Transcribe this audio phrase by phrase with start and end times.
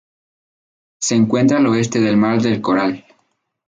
[0.99, 3.05] Se encuentra al oeste del Mar del Coral.